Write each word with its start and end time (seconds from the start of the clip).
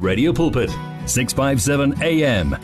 Radio 0.00 0.32
Pulpit 0.32 0.70
657 1.06 2.00
AM 2.02 2.54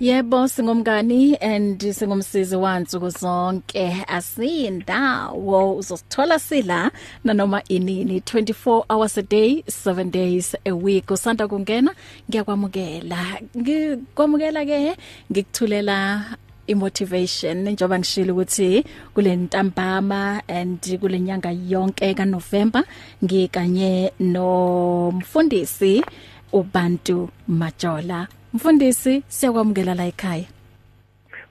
Yebo 0.00 0.48
singumngani 0.48 1.36
and 1.40 1.80
singumsizi 1.80 2.56
wansuku 2.56 3.10
zonke. 3.10 4.04
Asindawo 4.08 5.76
uzosithola 5.76 6.38
sila 6.38 6.90
nanoma 7.24 7.62
inini. 7.68 8.20
24 8.20 8.84
hours 8.90 9.16
a 9.16 9.22
day 9.22 9.62
7 9.68 10.10
days 10.10 10.54
a 10.66 10.72
week. 10.72 11.06
Usanda 11.10 11.48
kungena 11.48 11.94
ngiyakwamukela. 12.30 13.40
Ngikwamukela 13.56 14.64
ke 14.66 14.96
ngikuthulela 15.32 16.24
imotivation 16.66 17.62
njengoba 17.62 17.98
ngishilo 17.98 18.32
ukuthi 18.34 18.84
kule 19.14 19.36
ntambama 19.36 20.42
and 20.48 20.98
kule 21.00 21.20
nyanga 21.20 21.50
yonke 21.68 22.14
kaNovember 22.14 22.84
ngikanye 23.24 24.12
nomfundisi 24.20 26.04
ubantu 26.52 27.28
Majola. 27.48 28.28
Mfundisi 28.54 29.22
siyakwamukela 29.28 29.94
la 29.94 30.06
ekhaya. 30.06 30.44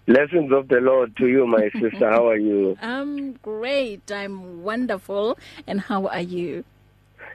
Blessings 0.07 0.51
of 0.51 0.67
the 0.67 0.79
Lord 0.79 1.15
to 1.15 1.27
you 1.27 1.47
my 1.47 1.69
sister. 1.81 2.09
How 2.09 2.29
are 2.29 2.37
you? 2.37 2.77
I'm 2.81 3.33
great. 3.41 4.11
I'm 4.11 4.63
wonderful. 4.63 5.37
And 5.67 5.81
how 5.81 6.07
are 6.07 6.21
you? 6.21 6.63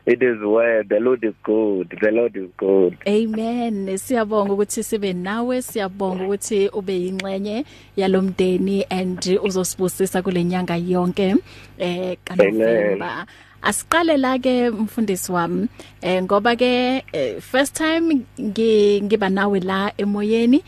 It 0.07 0.23
is 0.23 0.39
well. 0.41 0.83
The 0.89 0.99
Lord 0.99 1.25
is 1.25 1.35
good. 1.45 1.97
The 2.01 2.11
Lord 2.11 2.37
is 2.37 2.49
good. 2.57 2.97
Amen. 3.07 3.99
Siyabonga 3.99 4.53
ukuthi 4.53 4.83
sibe 4.83 5.13
nawe. 5.13 5.63
Siyabonga 5.63 6.25
ukuthi 6.25 6.69
ube 6.69 6.93
yingxenye 6.93 7.65
yalomdeni 7.97 8.85
and 8.91 9.21
uzosibusisa 9.43 10.23
kule 10.23 10.45
nyanga 10.45 10.77
yonke 10.77 11.37
eh 11.79 12.17
kaNovember 12.25 13.27
Asiqale 13.63 14.17
la 14.17 14.39
ke 14.39 14.71
mfundisi 14.71 15.33
wami 15.33 15.69
eh 16.03 16.23
ngoba 16.23 16.57
ke 16.57 17.05
eh, 17.13 17.41
first 17.41 17.77
time 17.77 18.25
ngiba 18.41 19.29
nawe 19.29 19.61
la 19.61 19.93
emoyeni. 19.99 20.65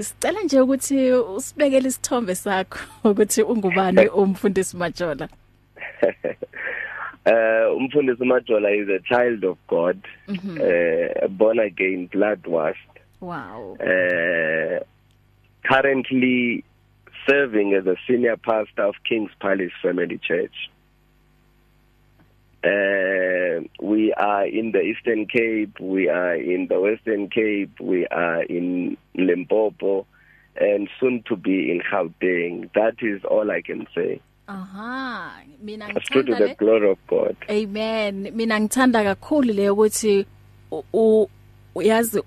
Sicela 0.00 0.42
nje 0.42 0.60
ukuthi 0.60 1.12
usibekele 1.12 1.88
isithombe 1.88 2.34
sakho 2.34 2.78
ukuthi 3.10 3.42
ungubani 3.42 4.08
umfundisi 4.18 4.76
Majola. 4.76 5.28
uh 7.26 7.76
umfundisi 7.76 8.24
Majola 8.24 8.70
is 8.82 8.88
a 8.88 9.00
child 9.00 9.44
of 9.44 9.58
God. 9.68 9.98
Mm 10.28 10.36
-hmm. 10.36 10.56
uh 10.60 11.28
born 11.28 11.58
again 11.58 12.06
blood 12.06 12.46
washed. 12.46 12.94
Wow. 13.20 13.76
Uh 13.80 14.78
currently 15.62 16.64
serving 17.28 17.74
as 17.74 17.86
a 17.86 17.96
senior 18.06 18.36
pastor 18.36 18.84
of 18.84 18.94
King's 19.08 19.34
Palace 19.40 19.74
Family 19.82 20.18
Church. 20.18 20.70
Uh 22.64 23.66
we 23.80 24.12
are 24.12 24.46
in 24.46 24.72
the 24.72 24.82
Eastern 24.82 25.26
Cape 25.26 25.74
we 25.80 26.08
are 26.08 26.36
in 26.54 26.68
the 26.68 26.78
Western 26.80 27.28
Cape 27.28 27.74
we 27.80 28.06
are 28.06 28.42
in 28.42 28.96
Limpopo 29.14 30.06
and 30.56 30.88
soon 31.00 31.22
to 31.28 31.36
be 31.36 31.70
in 31.70 31.80
Gauteng. 31.80 32.72
That 32.74 32.96
is 33.02 33.24
all 33.24 33.50
I 33.50 33.62
can 33.62 33.86
say. 33.94 34.20
Aha 34.48 35.32
mina 35.62 35.88
ngithanda 35.88 36.38
the 36.38 36.54
glory 36.54 36.90
of 36.90 36.98
God 37.08 37.36
Amen. 37.50 38.30
Mina 38.34 38.60
ngithanda 38.60 39.04
kakhulu 39.04 39.52
le 39.52 39.70
ukuthi 39.70 40.26
uyazi 41.74 42.22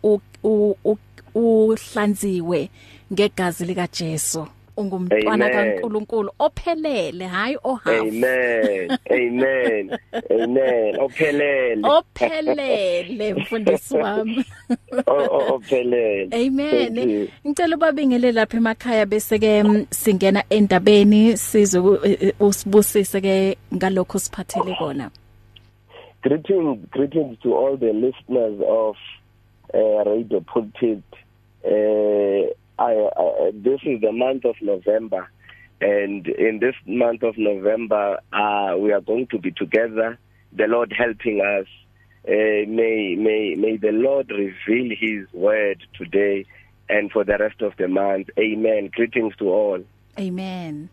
uhlanziwe 1.36 2.70
ngegazi 3.14 3.66
lika 3.66 3.88
Jesu 3.88 4.48
ungumntwana 4.80 5.50
kaNkuluNkulu 5.50 6.32
ophelele 6.40 7.26
hayi 7.28 7.58
ohalf 7.64 8.02
Amen. 8.02 8.98
Amen. 9.12 9.98
Amen. 10.32 11.00
Ophelele. 11.00 11.82
Ophelele 11.84 13.34
mfundisi 13.34 13.98
wami. 13.98 14.46
Ophelele. 15.50 16.48
Amen. 16.48 17.28
Ngicela 17.48 17.76
ubabingelele 17.76 18.32
lapha 18.32 18.58
emakhaya 18.58 19.06
bese 19.06 19.40
ke 19.40 19.64
singena 19.90 20.44
endabeni 20.50 21.38
sizo 21.38 22.00
usibusise 22.40 23.22
ke 23.22 23.58
ngalokho 23.76 24.20
siphathele 24.20 24.76
kona. 24.76 25.12
Greetings 26.22 26.80
greetings 26.92 27.38
to 27.44 27.56
all 27.58 27.78
the 27.78 27.94
listeners 27.94 28.60
of 28.68 28.96
uh, 29.74 30.04
Radio 30.10 30.42
Pulpit 30.42 31.04
uh 31.64 32.54
I, 32.80 33.10
I 33.18 33.52
this 33.54 33.82
is 33.84 34.02
the 34.02 34.12
month 34.12 34.46
of 34.46 34.56
November 34.62 35.30
and 35.82 36.28
in 36.28 36.60
this 36.60 36.76
month 36.86 37.24
of 37.24 37.38
November 37.38 38.20
uh 38.34 38.76
we 38.78 38.92
are 38.92 39.02
going 39.02 39.28
to 39.28 39.38
be 39.38 39.52
together 39.52 40.18
the 40.52 40.66
Lord 40.66 40.94
helping 40.98 41.42
us. 41.42 41.68
Uh, 42.28 42.66
may 42.68 43.16
may 43.16 43.56
may 43.56 43.78
the 43.78 43.92
Lord 43.92 44.30
reveal 44.32 44.96
his 45.00 45.32
word 45.34 45.84
today 45.98 46.46
and 46.90 47.12
for 47.12 47.24
the 47.24 47.38
rest 47.38 47.62
of 47.62 47.74
the 47.78 47.88
month. 47.88 48.30
Amen. 48.38 48.90
Greetings 48.94 49.36
to 49.38 49.50
all. 49.50 49.84
Amen. 50.18 50.90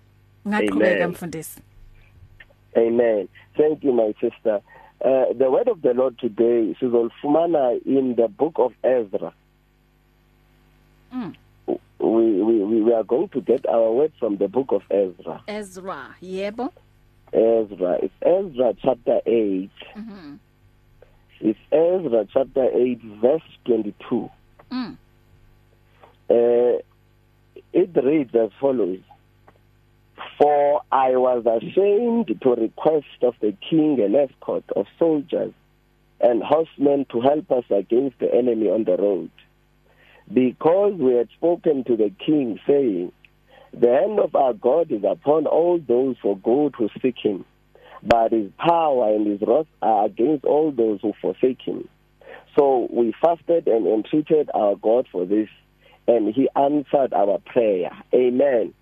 Ngaqhubeka 0.47 1.09
mfundisi 1.09 1.61
amen. 2.77 3.29
Thank 3.57 3.83
you 3.85 3.93
my 3.93 4.13
sister. 4.21 4.61
Uh, 5.05 5.33
the 5.37 5.51
word 5.51 5.69
of 5.69 5.83
the 5.83 5.95
Lord 5.95 6.19
today 6.19 6.77
sizolfumana 6.81 7.85
in 7.85 8.15
the 8.15 8.29
book 8.29 8.55
of 8.57 8.73
Ezra. 8.85 9.33
Mm. 11.15 11.35
We 11.99 12.43
we 12.43 12.83
we 12.83 12.93
are 12.93 13.05
going 13.05 13.29
to 13.31 13.41
get 13.41 13.67
our 13.69 13.91
word 13.93 14.13
from 14.19 14.37
the 14.37 14.49
book 14.49 14.69
of 14.71 14.83
Ezra. 14.91 15.43
Ezra, 15.49 16.15
yebo. 16.23 16.71
Ezra, 17.33 17.99
it's 18.03 18.15
Ezra 18.23 18.75
chapter 18.81 19.21
8. 19.27 19.71
Mhm. 19.97 20.39
It's 21.41 21.59
Ezra 21.73 22.27
chapter 22.33 22.65
8 22.73 23.01
verse 23.21 23.43
22. 23.65 24.31
Mm. 24.71 24.97
Uh 26.31 26.83
it 27.73 27.91
reads 28.03 28.35
as 28.35 28.51
follows: 28.61 29.01
For 30.39 30.83
I 30.93 31.11
was 31.17 31.45
ashamed 31.47 32.41
to 32.43 32.55
request 32.55 33.23
of 33.23 33.35
the 33.41 33.53
king 33.69 34.01
an 34.01 34.15
escort 34.15 34.65
of 34.75 34.87
soldiers 34.99 35.53
and 36.21 36.43
horsemen 36.43 37.05
to 37.13 37.21
help 37.21 37.51
us 37.51 37.65
against 37.71 38.19
the 38.19 38.33
enemy 38.35 38.69
on 38.71 38.85
the 38.85 38.97
road. 38.97 39.31
Because 40.33 40.95
we 40.99 41.15
had 41.15 41.29
spoken 41.37 41.85
to 41.85 41.97
the 41.97 42.11
king 42.25 42.59
saying 42.67 43.13
the 43.73 43.93
hand 43.93 44.19
of 44.19 44.35
our 44.35 44.53
God 44.55 44.91
is 44.91 45.05
upon 45.05 45.47
all 45.47 45.79
those 45.79 46.17
for 46.23 46.37
good 46.37 46.75
who 46.77 46.89
seek 47.01 47.17
him 47.23 47.45
but 48.03 48.33
his 48.33 48.51
power 48.59 49.15
and 49.15 49.27
his 49.27 49.41
wrath 49.47 49.67
are 49.83 50.07
against 50.07 50.45
all 50.45 50.71
those 50.71 51.01
who 51.01 51.13
forsake 51.21 51.61
him. 51.63 51.89
So 52.57 52.89
we 52.91 53.13
fasted 53.21 53.67
and 53.67 53.87
entreated 53.87 54.51
our 54.55 54.77
God 54.77 55.09
for 55.11 55.27
this 55.27 55.49
and 56.07 56.33
he 56.33 56.49
answered 56.55 57.13
our 57.13 57.39
prayer. 57.39 57.91
Amen. 58.15 58.73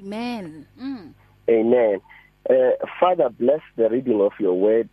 Amen. 0.00 0.66
Mm. 0.80 1.14
amen. 1.48 2.00
Uh, 2.50 2.72
father 3.00 3.28
bless 3.30 3.60
the 3.76 3.88
reading 3.88 4.20
of 4.20 4.32
your 4.38 4.54
word 4.54 4.88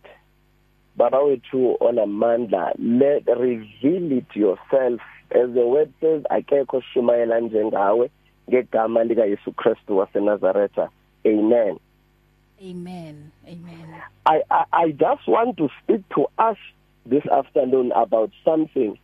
baba 0.96 1.18
wethu 1.18 1.76
onamandla 1.80 2.72
let 2.78 3.26
reveal 3.38 4.12
it 4.12 4.26
yourself 4.34 5.00
as 5.34 5.52
the 5.54 5.66
word 5.66 5.92
says 6.00 6.22
akekho 6.30 6.82
shumayela 6.94 7.40
njengawe 7.40 8.10
ngegama 8.48 9.04
lika 9.04 9.24
Yesu 9.26 9.52
Kristu 9.52 9.96
waseNazaretha. 9.98 10.88
Amen. 11.26 11.78
Amen. 12.62 13.32
Amen. 13.46 14.02
I, 14.26 14.42
I 14.50 14.64
I 14.72 14.90
just 14.90 15.26
want 15.26 15.56
to 15.56 15.68
speak 15.82 16.08
to 16.14 16.26
us 16.38 16.56
this 17.06 17.26
afternoon 17.26 17.92
about 17.92 18.30
something 18.44 18.98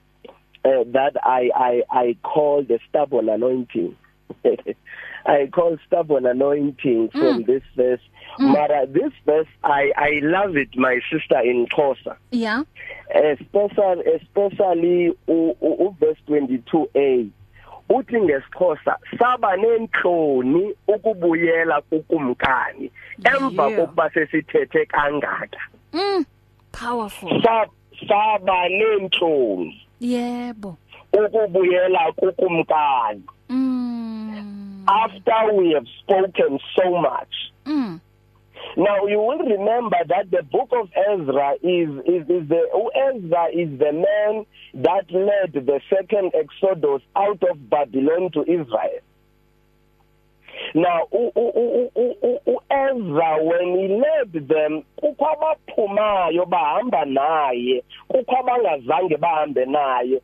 uh, 0.65 0.85
that 0.87 1.17
I 1.23 1.51
I 1.55 1.83
I 1.91 2.17
call 2.23 2.63
the 2.63 2.79
stubborn 2.89 3.29
anointing. 3.29 3.97
I 5.27 5.49
call 5.53 5.77
stubborn 5.87 6.27
anointing 6.27 7.11
from 7.11 7.43
mm. 7.43 7.47
this 7.47 7.63
verse. 7.77 8.01
Mm. 8.39 8.53
mara 8.53 8.87
this 8.87 9.13
verse 9.27 9.49
I 9.65 9.93
I 9.97 10.21
love 10.23 10.57
it 10.57 10.77
my 10.77 11.01
sister 11.11 11.41
in 11.41 11.67
Xhosa. 11.67 12.17
Yeah. 12.31 12.63
Especially 13.15 14.03
especially 14.15 15.13
u, 15.29 15.95
verse 16.01 16.21
22a 16.29 17.29
uthi 17.89 18.21
ngesixhosa 18.21 18.97
saba 19.19 19.57
nenhloni 19.57 20.75
ukubuyela 20.89 21.81
kukumkani 21.81 22.91
emva 23.25 23.71
kokuba 23.71 24.11
sesithethe 24.11 24.87
kangaka. 24.87 25.61
Mm 25.93 26.25
powerful. 26.73 27.43
Saba 28.09 28.69
nenhloni 28.69 29.87
yebo. 30.01 30.77
ukubuyela 31.13 32.13
kukumkani. 32.13 33.23
Mm. 33.49 34.85
After 34.89 35.55
we 35.55 35.73
have 35.73 35.87
spoken 35.99 36.59
so 36.77 37.01
much 37.01 37.53
mm. 37.67 38.01
Now 38.77 39.07
you 39.07 39.19
will 39.19 39.39
remember 39.39 39.97
that 40.09 40.31
the 40.31 40.43
book 40.45 40.69
of 40.73 40.89
Ezra 40.95 41.55
is 41.63 41.89
is, 42.07 42.23
is 42.29 42.49
the 42.49 42.63
Ezra 43.09 43.47
is 43.53 43.79
the 43.79 43.93
man 43.93 44.47
that 44.75 45.11
led 45.11 45.53
the 45.53 45.81
second 45.91 46.33
exodus 46.35 47.03
out 47.17 47.43
of 47.51 47.71
Babylon 47.71 48.31
to 48.33 48.43
Israel. 48.43 49.01
now 50.75 51.03
uEzra 52.47 53.43
when 53.43 53.77
he 53.79 53.89
led 53.89 54.33
them 54.49 54.83
kukho 55.03 55.27
abaphumayo 55.35 56.45
bahamba 56.47 57.05
naye 57.05 57.83
kukho 58.11 58.37
abangazange 58.39 59.17
bahambe 59.17 59.65
naye 59.67 60.23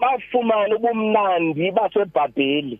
bafumana 0.00 0.76
ubumnandi 0.76 1.70
baseBhabheli 1.70 2.78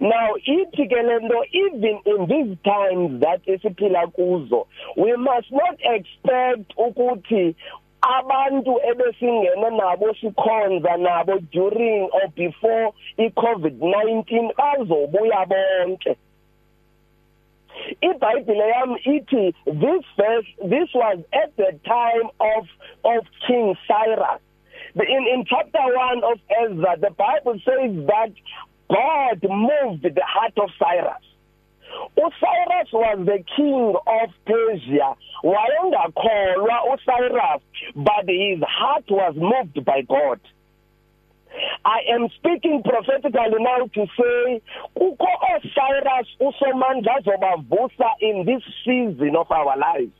Now 0.00 0.34
ithi 0.46 0.88
ke 0.88 1.00
lento 1.08 1.42
even 1.52 2.00
in 2.04 2.26
these 2.26 2.56
times 2.64 3.20
that 3.20 3.44
esiphila 3.46 4.12
kuzo 4.12 4.66
we 4.96 5.14
must 5.16 5.50
not 5.52 5.76
expect 5.80 6.76
ukuthi 6.76 7.54
abantu 8.02 8.72
ebesingena 8.90 9.70
nabo 9.70 10.14
sikhonza 10.20 10.96
nabo 10.96 11.38
during 11.50 12.08
or 12.12 12.28
before 12.34 12.92
iCovid-19 13.18 14.54
bazobuya 14.58 15.46
bonke. 15.50 16.16
iBhayibhile 18.02 18.66
yami 18.74 18.98
ithi 19.14 19.54
this 19.66 20.04
verse 20.16 20.46
this 20.64 20.88
was 20.94 21.18
at 21.32 21.56
the 21.56 21.72
time 21.84 22.28
of 22.40 22.64
of 23.04 23.24
King 23.46 23.76
Cyrus. 23.86 24.40
In 24.96 25.26
in 25.34 25.44
chapter 25.44 25.84
1 25.84 26.24
of 26.24 26.38
Ezra 26.62 26.96
the 27.00 27.10
Bible 27.10 27.60
says 27.64 27.92
that 28.06 28.32
God 28.88 29.42
moved 29.42 30.02
the 30.02 30.22
heart 30.24 30.52
of 30.58 30.70
Cyrus. 30.78 31.22
uCyrus 32.16 32.92
was 32.92 33.26
the 33.26 33.44
king 33.56 33.94
of 34.06 34.30
Persia. 34.46 35.14
Wayengakholwa 35.44 36.76
uCyrus 36.94 37.60
but 37.94 38.28
his 38.28 38.62
heart 38.62 39.04
was 39.08 39.34
moved 39.36 39.84
by 39.84 40.02
God. 40.02 40.40
I 41.84 42.00
am 42.14 42.28
speaking 42.36 42.82
prophetically 42.84 43.58
now 43.58 43.86
to 43.86 44.06
say 44.18 44.62
kukho 44.96 45.32
oCyrus 45.54 46.26
usomandla 46.40 47.22
zobavusa 47.24 48.10
in 48.20 48.44
this 48.44 48.62
season 48.84 49.36
of 49.36 49.50
our 49.50 49.76
lives. 49.76 50.12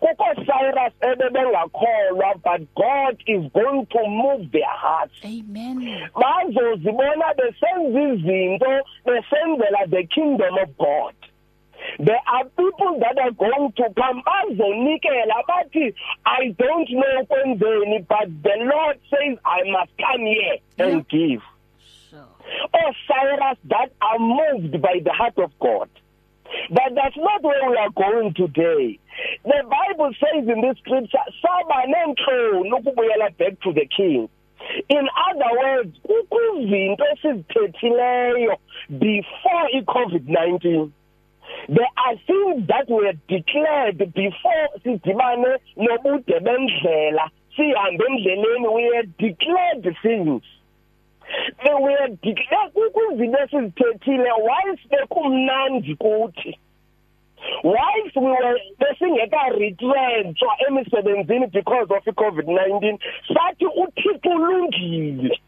Kukho 0.00 0.34
Cyrus 0.46 0.92
ebebengakholwa 1.00 2.42
but 2.42 2.74
God 2.74 3.22
is 3.26 3.50
going 3.52 3.86
to 3.86 4.08
move 4.08 4.52
their 4.52 4.62
hearts. 4.66 5.14
Amen. 5.24 6.08
Bazozibona 6.14 7.34
besenza 7.34 8.00
izinto 8.00 8.82
besenzela 9.06 9.90
the 9.90 10.04
kingdom 10.14 10.58
of 10.58 10.76
God. 10.78 11.14
There 11.98 12.20
are 12.26 12.44
people 12.44 13.00
that 13.00 13.18
are 13.18 13.32
going 13.32 13.72
to 13.76 13.84
come 13.94 14.22
bazonikela 14.22 15.42
bathi 15.48 15.94
i 16.24 16.54
don't 16.56 16.88
know 16.90 17.26
kwenzeni 17.28 18.06
but 18.06 18.28
the 18.42 18.56
lord 18.60 18.98
says 19.10 19.38
i 19.44 19.62
must 19.70 19.90
come 19.98 20.20
here 20.20 20.58
and 20.78 21.04
yeah. 21.10 21.28
give. 21.28 21.42
Sure. 22.10 22.28
or 22.74 22.92
Cyrus 23.08 23.58
that 23.64 23.92
are 24.00 24.18
moved 24.18 24.80
by 24.80 25.00
the 25.02 25.12
heart 25.12 25.38
of 25.38 25.50
God. 25.58 25.88
But 26.70 26.94
that's 26.94 27.16
not 27.16 27.42
where 27.42 27.70
we 27.70 27.76
are 27.76 27.90
going 27.90 28.34
today. 28.34 28.98
The 29.44 29.62
Bible 29.64 30.12
says 30.18 30.48
in 30.48 30.60
this 30.60 30.78
scripture, 30.78 31.18
saba 31.40 31.86
nenhloni 31.88 32.70
ukubuyela 32.70 33.36
back 33.38 33.60
to 33.62 33.72
the 33.72 33.86
king. 33.96 34.28
In 34.88 35.08
other 35.28 35.50
words, 35.58 35.98
ukuzinto 36.04 37.04
esizithethileyo 37.12 38.56
before 38.98 39.68
iCovid-19 39.74 40.92
there 41.68 41.86
are 41.96 42.16
things 42.26 42.66
that 42.68 42.88
were 42.88 43.12
declared 43.28 43.98
before 43.98 44.68
sidibane 44.84 45.58
nobude 45.76 46.40
bendlela 46.40 47.30
sihambe 47.56 48.04
endleleni 48.08 48.68
we 48.74 48.84
declared 49.18 49.96
things 50.02 50.42
declared 52.22 52.72
kuzinto 52.72 53.38
esizithethile. 53.44 54.30
Whilst 54.38 54.88
bekumnandi 54.90 55.96
kuthi? 55.96 56.58
Whilst 57.64 58.16
we 58.16 58.22
were 58.22 58.58
besingeka 58.78 59.50
retrenchwa 59.58 60.52
emisebenzini 60.68 61.52
because 61.52 61.88
of 61.90 62.04
iCovid-19 62.04 62.98
sathi 63.28 63.66
uThixo 63.66 64.30
ulungile. 64.30 65.40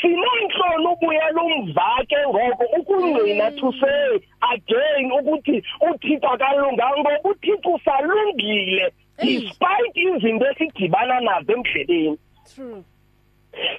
Sinenhloni 0.00 0.86
ubuyela 0.92 1.42
umva 1.42 2.04
ke 2.08 2.16
ngoko 2.28 2.64
ukungcina 2.78 3.50
to 3.56 3.72
say 3.80 4.26
again 4.52 5.10
ukuthi 5.12 5.62
uThixo 5.80 6.28
akalunganga 6.28 6.98
ngoba 6.98 7.18
uThixo 7.24 7.74
usalungile 7.74 8.92
despite 9.18 9.96
izinto 9.96 10.46
esidibana 10.50 11.20
nazo 11.20 11.52
emhlabeni 11.52 12.18
true. 12.54 12.84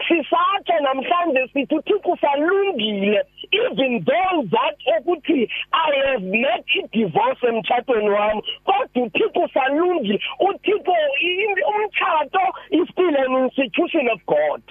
Sisatshe 0.08 0.80
namhlanje 0.81 1.48
sithi 1.54 1.75
uThixo 1.75 2.18
salungile 2.22 3.22
even 3.52 4.04
though 4.06 4.44
that 4.52 4.78
ukuthi 4.98 5.50
i 5.72 5.92
have 6.06 6.24
met 6.24 6.66
divorce 6.92 7.48
emtshatweni 7.48 8.10
wami 8.10 8.42
kodwa 8.66 9.04
uThixo 9.06 9.48
salungile 9.54 10.20
uThixo 10.40 10.96
umtshato 11.74 12.46
is 12.72 12.88
still 12.90 13.16
an 13.16 13.44
institution 13.44 14.08
of 14.10 14.20
God. 14.25 14.62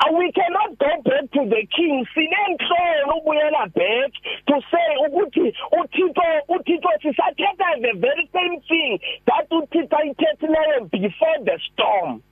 And 0.00 0.16
we 0.16 0.32
cannot 0.32 0.78
go 0.78 0.90
back 1.04 1.30
to 1.32 1.40
the 1.48 1.66
king. 1.76 2.06
Sinenhloni 2.14 3.12
ubuyela 3.12 3.72
back 3.74 4.12
to 4.48 4.60
say 4.70 4.88
ukuthi 5.06 5.52
uThixo 5.72 6.26
uThixo 6.48 6.90
sisathetha 7.02 7.82
the 7.82 7.92
very 7.98 8.28
same 8.32 8.60
thing 8.68 8.98
that 9.26 9.50
uThixo 9.50 9.92
ayithethileyo 9.92 10.90
before 10.90 11.38
the 11.44 11.58
storm. 11.72 12.22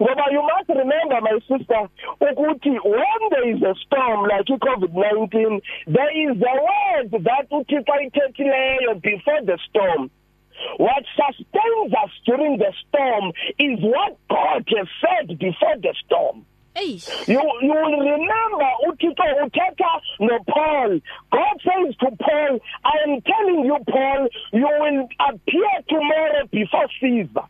Ngoba 0.00 0.24
you 0.32 0.42
must 0.42 0.68
remember 0.68 1.20
my 1.20 1.38
sister 1.48 1.88
ukuthi 2.20 2.74
when 2.84 3.20
there 3.30 3.48
is 3.54 3.62
a 3.62 3.74
storm 3.84 4.28
like 4.28 4.46
iCovid-19 4.46 5.60
there 5.86 6.12
is 6.24 6.36
a 6.36 6.54
word 6.68 7.10
that 7.24 7.46
uThixo 7.50 7.92
ayithethileyo 7.96 9.00
before 9.02 9.42
the 9.42 9.58
storm 9.68 10.10
What 10.78 11.04
sustains 11.16 11.92
us 11.92 12.10
during 12.24 12.58
the 12.58 12.72
storm 12.88 13.32
is 13.58 13.78
what 13.80 14.16
God 14.28 14.64
has 14.76 14.88
said 15.00 15.38
before 15.38 15.76
the 15.82 15.94
storm. 16.04 16.46
Eish. 16.74 17.28
You 17.28 17.40
you 17.62 17.72
will 17.72 18.00
remember 18.00 18.68
uThixo 18.88 19.26
uthetha 19.44 20.00
no 20.20 20.38
Paul. 20.48 21.00
God 21.32 21.56
says 21.64 21.96
to 22.00 22.10
Paul, 22.16 22.58
I 22.84 22.94
am 23.08 23.20
telling 23.22 23.64
you 23.64 23.78
Paul, 23.88 24.28
you 24.52 24.68
will 24.80 25.08
appear 25.28 25.70
tomorrow 25.88 26.46
before 26.50 26.88
Caesar. 27.00 27.46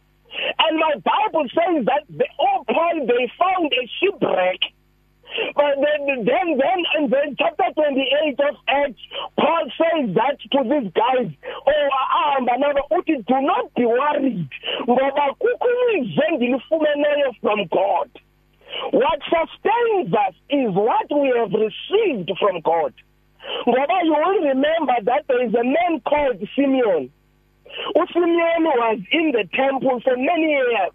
And 0.58 0.78
my 0.78 0.94
Bible 1.02 1.46
says 1.50 1.84
that 1.87 2.04
the 2.08 2.26
oh 2.40 2.64
Paul 2.69 3.06
they 3.06 3.31
found 3.38 3.72
a 3.72 3.82
shipwreck 4.00 4.60
but 5.54 5.75
then 5.82 6.25
then 6.25 6.56
then 6.56 6.78
and 6.96 7.10
then 7.12 7.37
chapter 7.38 7.69
28 7.75 8.40
of 8.40 8.56
Acts 8.69 9.00
Paul 9.38 9.64
says 9.76 10.14
that 10.14 10.38
to 10.52 10.62
these 10.62 10.93
guys 10.94 11.31
oh 11.66 11.88
ahamba 12.14 12.56
nabo 12.58 12.82
uthi 12.93 13.26
do 13.26 13.40
not 13.43 13.75
be 13.75 13.84
worried 13.84 14.48
ngoba 14.87 15.35
kukho 15.40 15.68
izwi 15.99 16.25
engilifumeneyo 16.30 17.32
from 17.42 17.66
God 17.66 18.11
What 18.92 19.20
sustains 19.25 20.12
us 20.12 20.35
is 20.50 20.70
what 20.75 21.06
we 21.11 21.32
have 21.37 21.52
received 21.52 22.30
from 22.38 22.61
God. 22.61 22.92
Ngoba 23.66 24.04
you 24.04 24.12
will 24.12 24.40
remember 24.49 24.94
that 25.04 25.25
there 25.28 25.47
is 25.47 25.54
a 25.54 25.64
man 25.64 26.00
called 26.00 26.42
Simeon. 26.56 27.11
Simeon 28.12 28.64
was 28.64 28.99
in 29.12 29.33
the 29.33 29.45
temple 29.54 30.00
for 30.00 30.16
many 30.16 30.50
years 30.50 30.90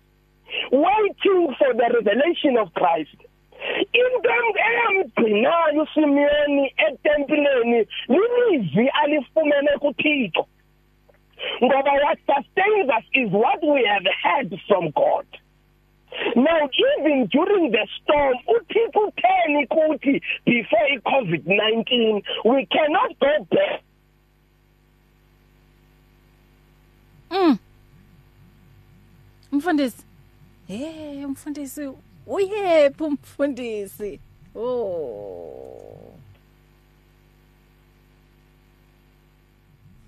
waiting 0.71 1.55
for 1.57 1.73
the 1.73 1.89
revelation 1.93 2.57
of 2.57 2.73
Christ. 2.73 3.15
into 3.93 4.29
emgcinayo 4.89 5.81
uSimeyoni 5.83 6.73
etempileni 6.87 7.87
lilizwi 8.07 8.89
alifumene 8.89 9.71
kuThixo 9.79 10.47
ngoba 11.63 11.91
what 11.91 12.19
sustains 12.25 12.89
us 12.89 13.05
is 13.13 13.31
what 13.31 13.61
we 13.63 13.83
have 13.85 14.07
heard 14.23 14.59
from 14.67 14.91
God 14.91 15.25
Now 16.35 16.69
even 16.89 17.27
during 17.27 17.71
the 17.71 17.87
storm 17.97 18.37
uThixo 18.47 18.99
utheni 19.07 19.67
kuthi 19.67 20.21
before 20.45 20.87
iCovid-19 20.97 22.23
we 22.45 22.65
cannot 22.65 23.19
go 23.19 23.47
back 23.51 23.81
Mm. 27.31 27.57
Mfundisi. 29.51 30.03
Eh, 30.69 31.29
mfundisi 31.29 31.89
uyephi 32.27 33.03
umfundisi? 33.03 34.19
Oh. 34.55 35.71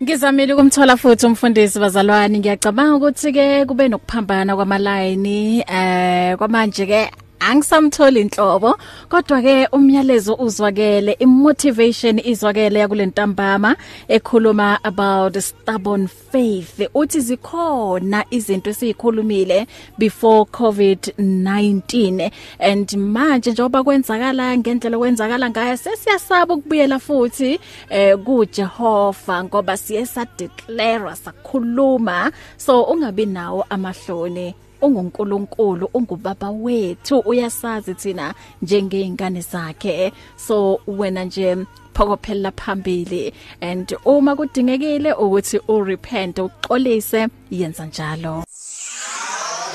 Ngizamile 0.04 0.54
ukumthola 0.54 0.98
futhi 0.98 1.26
umfundisi 1.26 1.80
bazalwane 1.80 2.40
ngiyacabanga 2.40 2.96
ukuthi 2.96 3.32
ke 3.32 3.66
kube 3.66 3.88
nokuphambana 3.88 4.56
kwamalayini 4.56 5.64
eh 5.68 6.36
kwamanje 6.38 6.86
ke 6.86 7.12
angisamtholi 7.50 8.22
inhlobo 8.22 8.78
kodwa 9.10 9.42
ke 9.42 9.68
umyalezo 9.72 10.36
uzwakele 10.36 11.12
imotivation 11.20 12.20
izwakele 12.20 12.80
yakulentambama 12.80 13.76
ekhuluma 14.08 14.80
about 14.84 15.40
stubborn 15.40 16.08
faith 16.08 16.90
uthi 16.94 17.20
zikhona 17.20 18.26
izinto 18.30 18.70
esizikhulumile 18.70 19.68
before 19.98 20.46
covid-19 20.52 22.32
and 22.60 22.94
manje 22.98 23.52
njengoba 23.52 23.84
kwenzakala 23.84 24.58
ngendlela 24.58 24.98
kwenzakala 24.98 25.50
ngayo 25.50 25.78
sesiyasaba 25.78 26.54
ukubuyela 26.54 27.00
futhi 27.00 27.60
eh 27.90 28.18
kuJehova 28.18 29.44
ngoba 29.44 29.78
siye 29.78 30.06
sa 30.06 30.26
declare 30.38 31.16
sakhuluma. 31.16 32.32
So 32.58 32.84
ungabi 32.84 33.26
nawo 33.26 33.66
amahloni. 33.70 34.56
Ungunkulunkulu 34.84 35.90
ungubaba 35.94 36.50
wethu. 36.52 37.20
Uyasazi 37.20 37.94
thina 37.94 38.34
njengeingane 38.62 39.42
zakhe. 39.42 40.14
So 40.36 40.80
wena 40.88 41.24
nje 41.26 41.58
phokophela 41.94 42.52
phambili 42.52 43.34
and 43.62 43.96
uma 44.06 44.36
kudingekile 44.36 45.14
ukuthi 45.14 45.60
urepent 45.68 46.40
uxolise 46.40 47.28
yenza 47.52 47.86
njalo. 47.86 48.44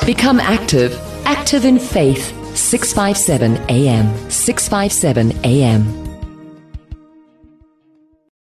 Become 0.07 0.41
active 0.41 0.99
active 1.25 1.69
in 1.69 1.79
faith 1.79 2.33
657 2.55 3.57
am 3.69 4.07
657 4.29 5.33
am 5.45 6.08